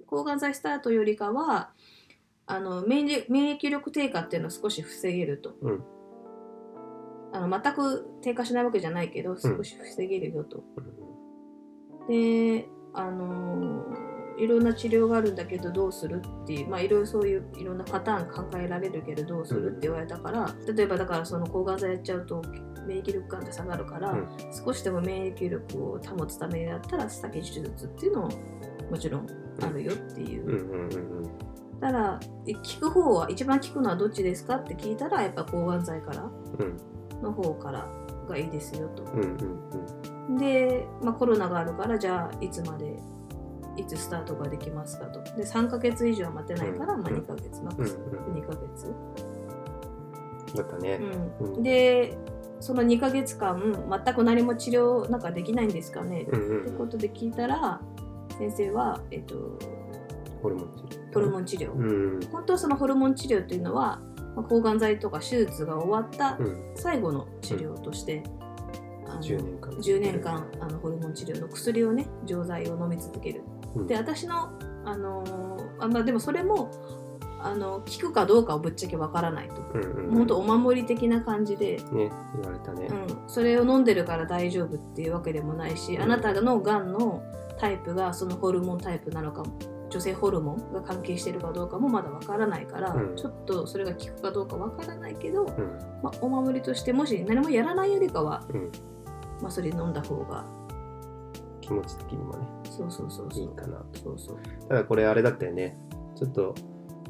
[0.07, 1.69] 抗がん剤スタートよりかは
[2.47, 5.83] あの免疫力低下っていうのは少し防げると、うん。
[7.31, 12.07] あの全く低下しないわけじゃないけど少し防げるよと、うん。
[12.09, 13.85] であの
[14.39, 22.41] いろんな治療があるんだけどどうするっていうまあいろいろそういういろんなパターン考えられるけどどうするって言われたから、例えばだからその抗がん剤やっちゃうと
[22.87, 24.27] 免疫力が下がるから、うん。
[24.65, 28.29] 少しでも免疫力を保つためだったら先手術っていうのも
[28.89, 29.27] もちろん
[29.61, 30.45] あるよっていう。
[30.45, 30.51] うん。
[30.51, 30.89] うん。
[30.89, 31.23] うん。
[31.23, 31.31] うん。
[31.79, 37.21] ただ聞く方は一番聞くのはどっちですかって聞いたらやっぱ抗がん剤からうん。
[37.21, 37.87] の方から
[38.27, 39.03] がいいですよと。
[39.03, 39.37] うん。
[40.29, 40.37] うん。
[40.37, 42.99] で、まあ、コロナがあるからじゃあいつまで
[43.79, 45.21] いつスタートができますかと。
[45.35, 48.93] で3ヶ月以上は待てないから、まあ、うん2ヶ月マックスうん2ヶ月、
[50.55, 50.99] だったね。
[51.39, 51.55] うん。
[51.55, 51.63] うん。
[51.63, 52.17] で
[52.59, 53.57] その2ヶ月間
[53.89, 56.61] 全く何も治療なんかできないんですかね、うんうん。
[56.61, 57.79] ってことで聞いたら
[58.37, 59.35] 先生は、えっと、
[60.41, 61.13] ホルモン治療。
[61.13, 64.01] ホルモン治療、うん本当はそのホルモン治療っていうのは、
[64.35, 66.71] まあ、抗がん剤とか手術が終わったうん。
[66.75, 68.23] 最後の治療として、
[69.07, 69.71] あの10年間。
[69.71, 73.41] 10年間あのホルモン治療の薬をね錠剤を飲み続ける。
[73.75, 73.87] うん。
[73.87, 74.49] で私の、
[74.85, 76.71] あのーあまあ、でもそれも
[77.41, 79.55] あの効くかどうかはぶっちゃけわからないと。
[79.73, 80.05] うんうんうん。
[80.07, 82.87] もうほんとお守り的な感じで、ね言われたね。
[82.87, 87.23] うん、それを飲んでるから大丈夫っていうわけでもないし、うんあなたのがんの
[87.57, 89.57] タイプがそのホルモンタイプなのかも
[89.89, 95.79] 女性ホルモンが関係してるかどうかもまだわからないから、うんちょっとそれが効くかどうかわからないけど、うん。
[96.03, 98.71] まあ、お守りとしてもし何もやらないよりかは、うん。
[99.41, 100.45] まあ、それ飲んだ方が
[101.61, 103.99] 気持ち的にもねそうそうそうそいいうかなと。
[103.99, 104.37] そうそう。
[104.67, 105.77] ただこれあれだったよね。
[106.15, 106.55] ちょっと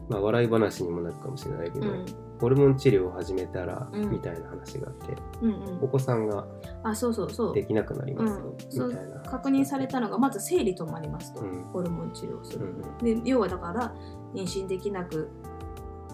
[0.10, 2.06] まあ笑い話にもなるかもしれないけど、うん。
[2.40, 4.10] ホルモン治療を始めたら、うん。
[4.10, 6.44] みたいな話があってうんお子さんが
[6.84, 7.54] うんあそうそうそう。
[7.54, 8.90] できなくなりますよ、うん。
[8.90, 9.20] みたいな。
[9.22, 11.64] 確認されたのがまず生理止まりますと、うん。
[11.66, 13.94] ホルモン治療をする、うんで要はだから
[14.34, 15.30] 妊娠できなく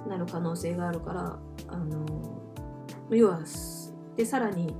[0.07, 2.05] なる可能性があるからあの
[3.09, 3.39] 要は
[4.15, 4.75] でさらに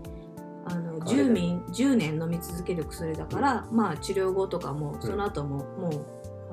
[0.65, 6.05] あの体10年 ,10 年飲み続ける薬だから、まあ治療後とかもその後も、もう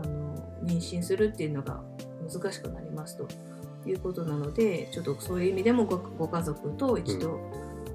[0.04, 1.82] あの妊娠するっていうのが
[2.30, 3.26] 難しくなりますと
[3.88, 7.40] いうことなのでちょっとそういう意味でもごご家族と一度、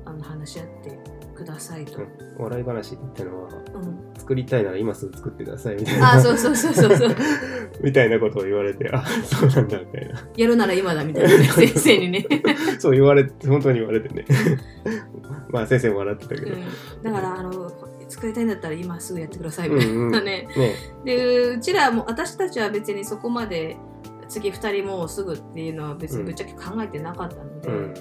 [0.06, 2.00] あの話し合ってくださいと。
[2.00, 2.08] うん。
[2.40, 4.14] 笑い話ってのはうん。
[4.18, 6.14] 作りたいなら今すぐ作ってくださいみたいな。
[6.14, 6.98] あそうそうそうそう。
[6.98, 7.16] そ う
[7.84, 10.28] みたいなことを言われてあそうなんだみたいな。
[10.36, 11.38] やるなら今だみたいな。
[11.38, 12.26] ね 先生にね、
[12.80, 14.26] そう言われて本当に言われてね
[15.50, 17.72] まあ先生も笑ってたけど、うん、だからあの
[18.10, 19.98] 作りたいんだったら今すぐやってくださいみたいうん。
[19.98, 20.76] うんなね、ね。
[21.04, 23.78] でうちらも私たちは別にそこまで
[24.30, 27.94] 次2人もうすぐっていうのは別にぶっちゃけ考えてなかったので、うん。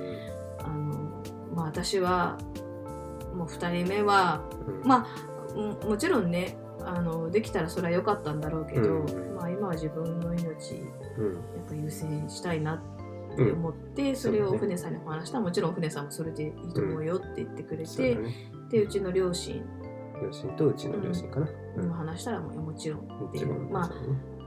[0.64, 1.22] あの
[1.54, 2.38] まあ、私は
[3.34, 4.88] もう2人目はうん。
[4.88, 9.36] まあももちろんねあのできたらそれは良かったんだろうけど、うん。
[9.36, 10.80] まあ、今は自分の命や
[11.18, 11.32] うん。
[11.32, 11.34] っ
[11.68, 12.95] ぱ優先したいなって
[13.36, 13.52] うん。
[13.52, 18.34] 思って、それをお船さんにお話したらもちろんお船さんもそれでいいと思うよって言ってくれて、そうだね。
[18.70, 19.64] でうちの両親
[20.22, 23.90] 両親とうちの両親かな、にも話したらもうもちろんっていう、もちろんまあ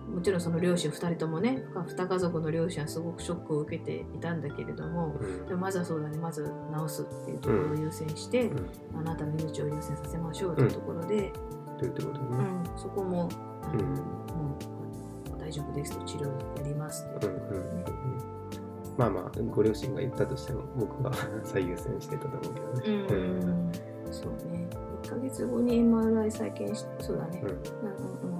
[0.10, 5.46] もちろんその両親2人ともね2家族の両親はすごくショックを受けていたんだけれども、うん。
[5.48, 6.52] でもまずはそうだねまず
[6.88, 9.00] 治すっていうところを優先して、うん。
[9.00, 11.32] あなたの命を優先させましょうというところで、
[11.78, 13.30] というんね、そこも
[13.72, 13.80] うん。
[13.80, 14.58] も
[15.38, 17.86] う大丈夫ですと治療やりますっていうところでね、
[19.00, 21.12] まあまあご両親が言ったとしても僕が
[21.46, 23.08] 最優先してたと思うけどね。
[23.10, 23.72] うん、うん。
[24.12, 24.68] そうね。
[25.04, 27.50] 1ヶ月後に MRI 再建してそうだね、うん。
[27.50, 27.64] うんうんう。
[27.64, 28.36] ん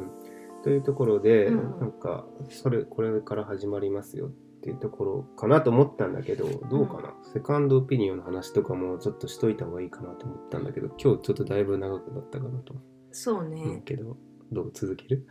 [0.00, 0.62] うん。
[0.62, 1.80] というところで、うん。
[1.80, 4.30] なんかそれこれから始まりますよっ
[4.62, 12.74] ていうところかなと思ったんだけどどうかな、セカンドオピニオンの話とかもちょっとしといた方がいいかなと思ったんだけど今日ちょっとだいぶ長くなったかなと。
[13.10, 14.16] そうね、思うけど、
[14.52, 14.70] どう？
[14.72, 15.26] 続ける？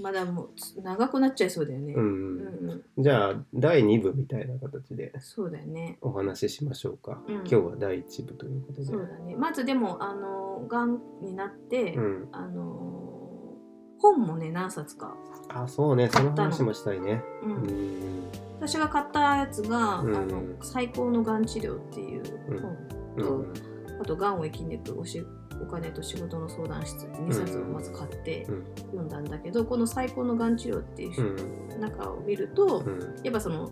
[0.00, 1.92] まだもうつ長くなっちゃいそうだよね。
[1.94, 2.70] うん、うん。
[2.70, 5.98] うんじゃあ第2部みたいな形でそうだよね。
[6.00, 7.34] お話ししましょうか、うん。
[7.36, 8.86] 今日は第1部ということで。
[8.86, 9.36] そうだね。
[9.36, 13.58] まずでも、あの、がんになって、うん、あの、
[13.98, 15.14] 本もね、何冊か。
[15.48, 16.08] あそうね。
[16.08, 17.22] その話もしたいね。
[17.42, 17.52] うん。
[17.52, 18.22] うん
[18.62, 22.76] 私が買ったやつが、うんあの最高のがん治療っていううん本
[23.16, 23.54] うん。
[23.54, 23.62] と、
[24.02, 25.26] あと「がんを生き抜くおし
[25.62, 28.64] お金と仕事の相談室」って2冊をまず買ってうん。
[28.76, 31.36] 読んだんだけど、この「最高のがん治療」っていう
[31.74, 31.80] うん。
[31.80, 33.16] 中を見ると、うん。
[33.22, 33.70] やっぱその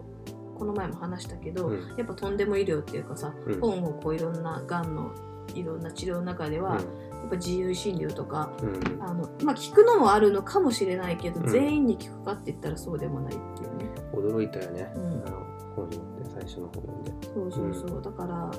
[0.58, 1.94] この前も話したけど、うん。
[1.96, 3.60] やっぱとんでも医療っていうかさ、うん。
[3.60, 5.12] 本をこういろんながんの
[5.54, 6.82] いろんな治療の中では、やっ
[7.30, 9.02] ぱ自由診療とかうん。
[9.02, 13.90] あの、まあ、聞くのもあるのかもしれないけど、うん全員に聞くかって言ったらそうでもないっていうね。
[14.12, 15.02] 驚いたよね、うん。
[15.26, 17.12] あの本読んで最初の本読んで。
[17.34, 18.52] そうそうそう、だから、あの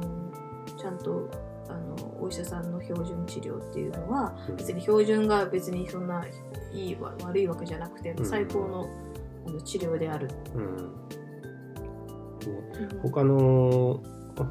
[0.00, 0.24] ー
[0.76, 1.28] ちゃんと
[1.68, 4.56] あのお医者さんの標準治療っていうのはうん。
[4.56, 6.24] 別に標準が別にそんな
[6.72, 8.26] いいわ悪いわけじゃなくて、うん。
[8.26, 8.88] 最高の
[9.46, 10.28] あの治療である。
[10.54, 10.76] うん。
[10.76, 10.92] ね、
[12.92, 13.00] うん。
[13.00, 14.02] 他の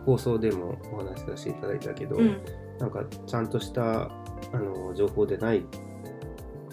[0.05, 2.41] 放送でもお話しさせていただいたけど、うん。
[2.79, 4.03] なんかちゃんとした
[4.51, 5.65] あの情報でない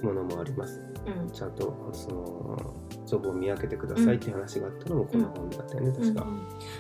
[0.03, 1.31] ものもありますうん。
[1.31, 2.75] ちゃんとその
[3.07, 6.27] 情報を見分けてくださいっていう話があったのもこの本だったよね、確か。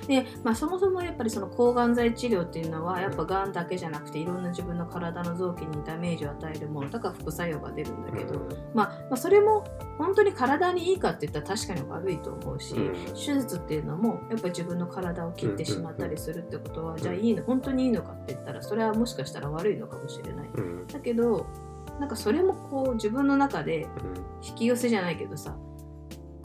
[0.06, 8.38] で、まあ、そもそもやっぱりその抗がん剤治療っていうのはやっぱがんだけじゃなくていろんな自分の体の臓器にダメージを与えるものだから副作用が出るんだけど、
[8.74, 9.64] まあ、まあそれも
[9.98, 12.94] 本当に体にいいかって言ったら確かに悪いと思うし、うん。
[13.14, 20.50] 手術っていうのもやっぱり自分の体を切ってしまったりするってことは、じゃあいいの本当にいいのかって言ったらそれはもしかしたら悪いのかもしれない。
[20.54, 20.87] うんうん。
[20.87, 21.46] だけど
[22.00, 23.86] なんかそれもこう自分の中で
[24.42, 25.54] 引き寄せじゃないけどさ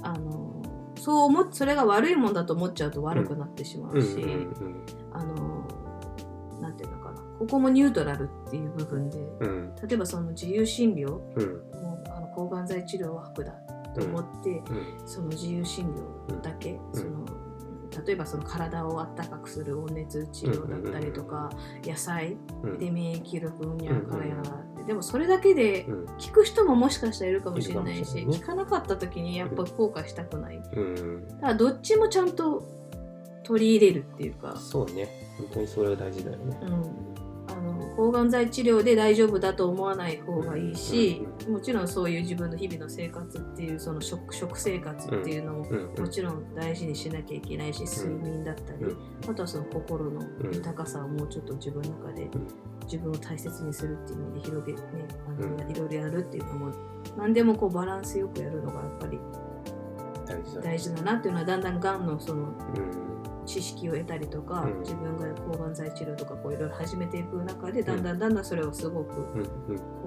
[0.03, 0.61] あの
[0.97, 4.17] そう思っそれが悪いもんだと思っちゃうと悪くなってしまうし、
[5.13, 5.67] あの
[6.61, 7.21] なんていうのかな。
[7.39, 9.75] ここもニュートラルっていう部分でうん。
[9.87, 11.81] 例えばその自由診療うん。
[11.81, 13.51] もうあの抗がん剤治療は悪だ
[13.93, 15.07] と思って、うん。
[15.07, 16.93] その自由診療だけ、うん。
[16.93, 17.25] その
[18.05, 21.49] 例えばその体をあったかくする温熱治療だったりとか、
[21.83, 22.77] 野菜うん。
[22.77, 24.43] で免疫力うんにゃらかんやらっ
[24.77, 26.05] て、でもそれだけでうん。
[26.17, 28.37] 聞く人ももしかしたらいるかもしれないしいるかもしれないね。
[28.37, 31.27] 聞かなかった時にやっぱ後悔したくない、うん。
[31.27, 32.63] だからどっちもちゃんと
[33.43, 35.07] 取り入れるっていうか、そうね。
[35.37, 36.57] 本当にそれが大事だよね。
[36.63, 36.73] うん、
[37.95, 45.93] 抗がん剤治療で大丈夫だと思わない方がいいし、もちろんそういう自分の日々の生活っていうその食食生活っていうのもうん。
[45.93, 46.01] うん。
[46.01, 48.97] もちろん大事にしなきゃいけないし睡眠だったり、うん。
[49.29, 52.29] あとはその心の豊かさをもうちょっと自分の中で
[52.83, 54.79] 自分を大切にするっていう意味で広げね
[55.27, 55.71] あの、うん。
[55.71, 56.71] いろいろやるっていうのも
[57.17, 59.19] 何でもこうバランスよくやるのがやっぱり
[60.27, 60.67] 大事だね。
[60.67, 63.04] 大事だなっていうのはだんだんがんのそのうん
[63.45, 64.79] 知識を得たりとか、うん。
[64.79, 69.21] 自分が抗がん剤治療とかこういろいろ始めていく中でだんだんだんだんそれをすごくこ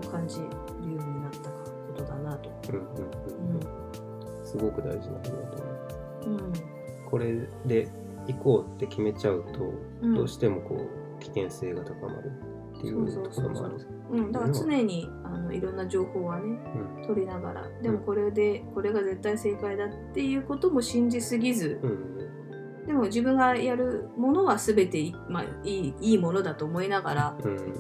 [0.02, 0.50] う感じるよ
[0.82, 1.62] うになったこ
[1.96, 2.50] とだなと。
[4.44, 5.62] すごく大事なことだと
[6.26, 6.40] 思う。
[6.40, 6.52] うん。
[7.10, 7.88] これで
[8.26, 9.72] 行こうって決めちゃうと、
[10.02, 10.14] うん。
[10.14, 12.32] どうしてもこう危険性が高まる
[12.78, 13.86] っていうところもある。
[14.10, 16.58] うん、だから常にあのいろんな情報はね
[16.98, 17.06] うん。
[17.06, 17.68] 取りながら。
[17.82, 22.17] でもこれでこれが絶対正解だっていうことも信じすぎずうん
[22.88, 27.74] でも自分がやるものは全てい,、まあ、いいいいものだと思いながらうん。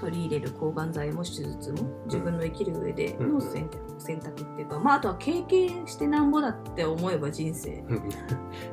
[0.00, 3.34] 取り入れる抗がん剤も手術も自分の生きる上でうん。
[3.34, 8.10] の選択選択っていうか、まあ、あとは経験してなんぼだって思えば人生、うん。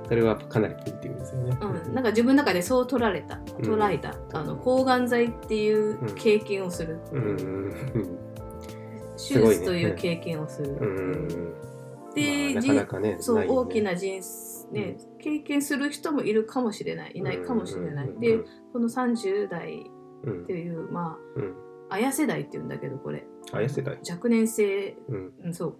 [0.07, 1.57] それはかなりポジティブですよね。
[1.61, 7.23] うん、なんか自分の中でそう取られた捉えた、あの抗がん剤っていう経験をする、うん。
[7.23, 8.19] うん。
[9.17, 10.97] 手術という経験をする、うん。
[10.97, 11.68] うん
[12.19, 13.45] で、まあなかなかね、そう、ね。
[13.47, 18.37] 大きな人生、ね経験する人もいるかもしれないいないかもしれない、うんで
[18.71, 19.83] この30代
[20.23, 20.43] うん。
[20.43, 21.55] っていうまうん。
[21.89, 23.25] あ綾世代っていうんだけどこれ。
[23.51, 23.97] あや世代。
[24.07, 25.33] 若年性、うん。
[25.45, 25.77] うん、そう。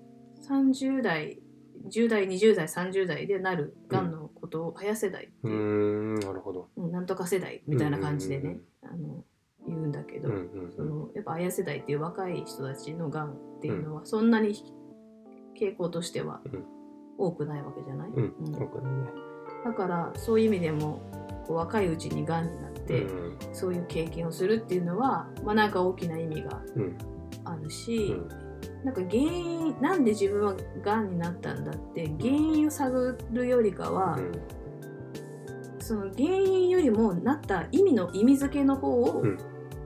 [0.48, 1.40] 30代
[1.88, 6.70] 10代20代30代でなるがんのことを綾世代っていう、んなるほど。
[6.76, 9.24] うんなんとか世代みたいな感じでね、あの
[9.68, 14.54] 言うんだけど、うんうんそのやっぱ綾世代っていう若い人たちのがんっていうのはそんなに
[15.60, 16.66] 傾向としてはうん。
[17.18, 18.36] 多くないわけじゃない、うん。
[18.40, 18.54] うん。
[18.54, 19.10] そうかね。
[19.66, 21.02] だからそういう意味でも
[21.46, 23.38] こう若いうちにがんになって、うん。
[23.52, 26.98] そういう経験をするっていうのはまあなんか大きな意味がうん。
[27.44, 28.30] あるし、うん。
[28.84, 34.18] なんか原因なんで自分はがんになったんだって原因を探るよりかは、
[35.80, 39.38] その原因よりもなった意味の意味付けの方をうん。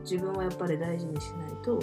[0.04, 1.80] 自分はやっぱり大事にしないと、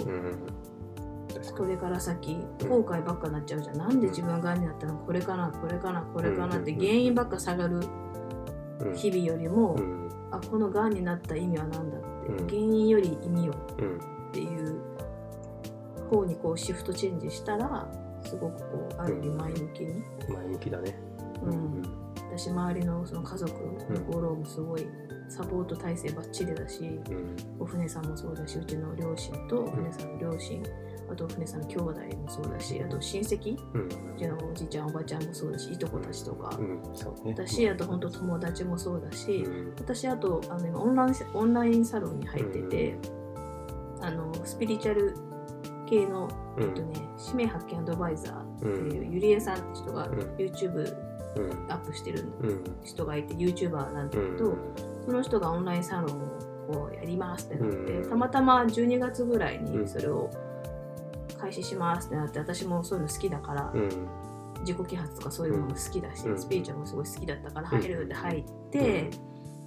[1.57, 6.79] これから先後悔ばっかになっちゃうじゃん、なんで自分ががんになったのこれかなこれかなこれかなってうん。
[6.79, 7.89] 原因ばっか探るに。
[8.81, 8.95] うん。
[8.95, 10.09] 日々よりも、うん。
[10.31, 12.47] あこのがんになった意味は何だって、うん。
[12.47, 13.97] 原因より意味をうん。
[13.97, 14.79] っていう
[16.09, 17.87] 方にこうシフトチェンジしたら
[18.23, 20.95] すごくこうある意味前向きに、前向きだね。
[21.43, 21.81] うん。
[22.29, 24.87] 私周りのその家族のフォローもすごい
[25.27, 27.35] サポート体制ばっちりだし、うん。
[27.59, 30.63] お船さんもそうだしうちの両親とお船さんの両親
[31.11, 33.85] あと船さんの兄弟もそうだしあと親戚うん。
[33.85, 37.33] うちのおじいちゃんおばちゃんもそうだしいとこたちとか、うん、そうね。
[37.37, 39.75] 私あと本当友達もそうだし、うん。
[39.77, 42.97] 私あとあの今オンラインオンラインサロンに入ってて、
[44.01, 45.15] あのスピリチュアル
[45.89, 49.13] 系の、うんえっとね、使命発見アドバイザーっていう、うん。
[49.13, 50.19] ゆりえさんって人がうん。
[50.37, 50.95] YouTube
[51.35, 51.71] うん。
[51.71, 52.63] アップしてるうん。
[52.83, 54.57] 人がいて YouTuber なんだけど、
[55.05, 56.27] その人がオンラインサロンを
[56.71, 58.09] こうやりますってなって、うん。
[58.09, 60.29] たまたま12月ぐらいうんにそれを
[61.41, 63.89] 開始しますってなって私もそういうの好きだから、うん。
[64.61, 66.39] 自己啓発とかそういうのも好きだし、うん。
[66.39, 67.81] スピリチュアルもすごい好きだったからうん。
[67.81, 69.09] 入るって入って、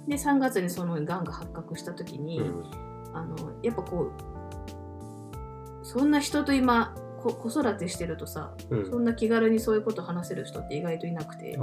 [0.07, 2.71] で3月にそのがんが発覚した時に、うん。
[3.13, 8.85] あのやっぱこうそんな人と今こ子育てしてるとさ、うん。
[8.89, 11.57] そんな気軽にそういうこと話せる人って意外といなくて、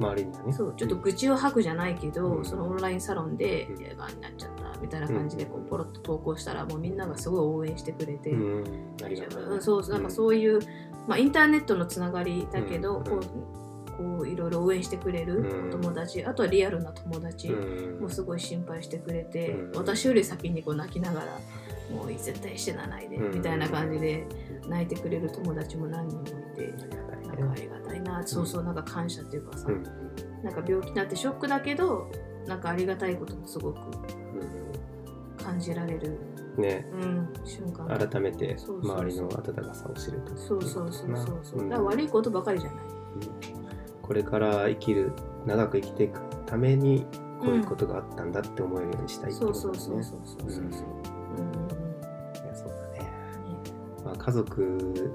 [0.00, 0.52] 周りにはね。
[0.52, 2.44] そうちょっと愚痴を吐くじゃないけど、うん。
[2.44, 8.30] そのオンラインサロンでうん「いやがんになっちゃった」みたいな感じでこうポロッと投稿したらもうみんながすごい応援してくれて。
[8.30, 8.64] うん。
[9.00, 9.56] あ大丈りがと夫う。
[9.56, 10.60] んそうなんかそういう、
[11.06, 13.04] まあ、インターネットのつながりだけど、うん。
[13.04, 13.61] こう
[13.96, 18.00] こういろいろ応援してくれる友達、あとはリアルな友達うん。
[18.00, 19.72] もすごい心配してくれて、うん。
[19.76, 21.38] 私より先にこう泣きながら
[21.94, 23.34] 「もう絶対死なないで」うん。
[23.34, 24.26] みたいな感じで
[24.68, 26.26] 泣いてくれる友達も何人もい
[26.56, 26.72] て。
[27.32, 29.82] なんかありがたいな、そうそうなんか感謝っていうかさ、うん。
[30.42, 32.10] なんか病気になってショックだけど
[32.46, 33.78] なんかありがたいこともすごく
[35.42, 36.18] 感じられる、
[36.56, 36.86] うんね。
[36.92, 37.88] うん、瞬間。
[37.88, 38.98] だ改めてそうそうそう。
[38.98, 41.68] 周りの温かさを知るとそうそうそうそうそう、ん。
[41.70, 42.80] だから悪いことばかりじゃない
[44.12, 45.12] これから生きる
[45.46, 47.06] 長く生きていくために
[47.40, 50.02] こういうことがあったんだって思えるようにしたいってそうそうことですね。
[50.02, 51.64] そうそうそうそうそううんうん
[52.44, 53.10] いやそうだね。
[54.04, 55.10] まあ、家族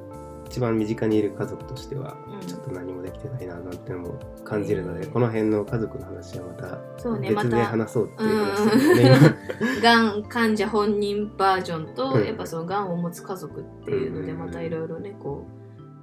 [0.47, 9.81] 一番身近にいる家族としてはうんちょっと何もできてないななんてのも感じるので、うんこの辺の家族の話はまたそうね別で話そうっていう話ですね。
[9.83, 15.45] がん患者本人バージョンと、うんやっぱそのがんを持つ家族っていうのでうんまたいろいろねこ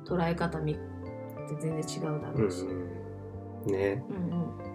[0.04, 0.78] う捉え方み
[1.46, 2.90] って全然違うだろうし、うん
[3.66, 3.72] うん。
[3.72, 4.04] ね。
[4.10, 4.74] うん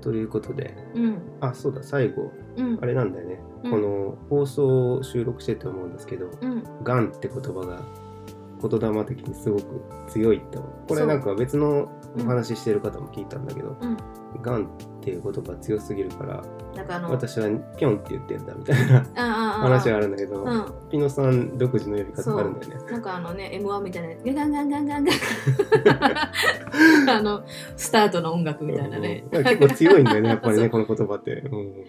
[0.00, 0.76] ということで。
[0.94, 1.18] うんうん。
[1.40, 2.30] あそうだ最後。
[2.56, 2.78] うん。
[2.80, 3.70] あれなんだよね、うん。
[3.70, 7.80] この放送を収録してて思うんですけどうん「がん」って言葉が
[8.68, 9.62] 言霊的にすごく
[10.08, 13.96] 強いってこれなんか別のお話ししてる方も聞いたんだけどうん
[14.42, 14.66] 「がん」っ
[15.00, 16.42] ていう言葉強すぎるから
[16.76, 20.74] なんかあの私はピョンって言ってんだみたいな話があるんだけど、うん。
[20.90, 22.92] ピノさん独自の呼び方があるんだよね。
[22.92, 25.14] なんかあのね M1 みたいなガンガンガンガンガン。
[27.10, 27.44] あの
[27.76, 31.32] スタートの音楽みたいなね、うん結構強いんだよねやっぱりねこの言葉って。
[31.32, 31.84] うん。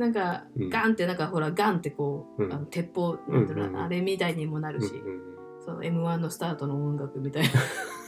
[0.00, 0.70] なんか、うん。
[0.70, 2.52] ガンってなんかほらガンってこう、うん。
[2.52, 3.76] あの鉄砲うんうんうん。
[3.76, 7.48] あれみたいにもなるし、うんうんその M1 のスタートの音楽みたいな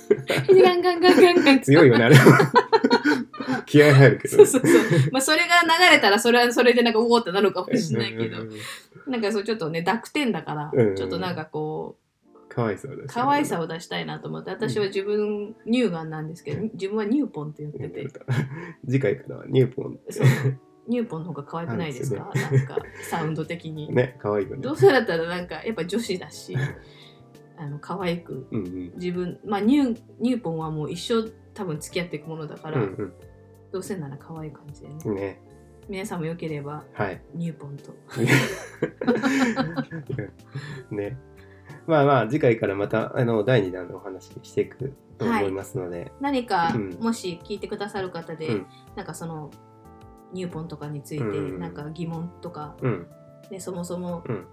[0.08, 2.16] ガンガンガンガンガン強いよねあれ。
[3.66, 4.82] 気合入るけどそうそうそう。
[5.12, 8.38] まあそれが流れたらそれはそれでなんかおおってなるかもしれないけど。
[9.06, 11.96] なんかそうちょっとね濁点だから、ちょっとなんかこ
[12.48, 18.08] 可愛さを出うして可愛さを出したいなと思って私は自分乳がんなんですけど自分はニューポンって言ってて。
[18.86, 19.94] 次回からはニューポン。
[19.94, 20.26] ってそう。
[20.88, 22.30] ニューポンの方が可愛くないですか？
[22.34, 24.62] なんかサウンド的に、ね可愛いよね。
[24.62, 26.56] どうせだったらなんかやっぱ女子だし
[27.58, 28.92] あの可愛くうんうん。
[28.94, 33.12] 自分まあニューニューポンはもう一生多分付き合っていくものだから、うん
[33.70, 34.94] どうせなら可愛い感じでね。
[35.04, 35.42] うんね。
[35.90, 37.20] 皆さんもよければはい。
[37.34, 37.92] ニューポンと。
[40.94, 41.18] ね。
[41.86, 46.90] まあまあ次回からまたあの第2弾のお話していくと思いますので、何か、うん。
[47.00, 48.66] もし聞いてくださる方で、うん。
[48.96, 49.50] なんかその
[50.32, 53.06] ニューポンとかについてうんなんか疑問とか、うん。
[53.50, 54.46] でそもそもうん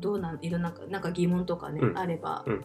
[0.00, 1.98] どうなんいろんななんか疑問とかね、うん。
[1.98, 2.64] あれば、うん。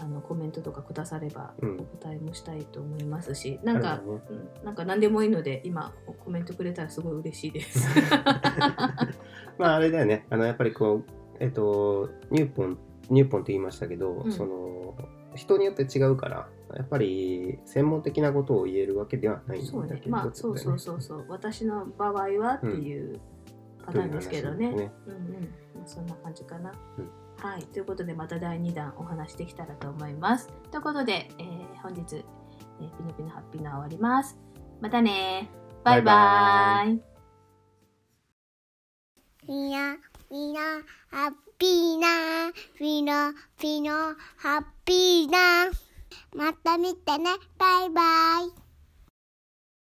[0.00, 1.78] あのコメントとかくださればうん。
[1.78, 5.92] お答えもしたいと思いますしなんか、あるよねうんなんか何でもいいので今
[6.24, 7.88] コメントくれたらすごい嬉しいです。
[9.58, 10.26] まああれだよね。
[10.30, 11.04] あのやっぱりこう
[11.38, 12.78] えっとニューポン
[13.10, 14.32] ニューポンって言いましたけど、うん。
[14.32, 14.94] その
[15.34, 21.24] 人によって違うからやっぱり専門的なことを言えるわけではないんだけどそうね、まあそうそうそうそう。
[21.28, 23.20] 私の場合はっていう
[23.84, 24.66] パターンですけどね。
[24.66, 24.82] うんうん、
[25.74, 26.72] まあそんな感じかな。
[26.98, 30.48] うんはい、ということでまた第2弾お話できたらと思います。
[30.70, 32.24] ということで、えー本日、
[32.80, 34.38] えーピノピノハッピーな終わります。
[34.80, 35.50] またね
[35.82, 37.00] バイババイ
[39.48, 39.96] みな、
[40.30, 40.60] みな、
[41.10, 43.90] ハッピーな、ピノ、ピノ、
[44.36, 45.66] ハッピーな。
[46.36, 48.02] また見てね、バイバ
[48.56, 48.61] イ。